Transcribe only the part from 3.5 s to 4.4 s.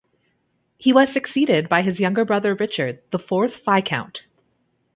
Viscount.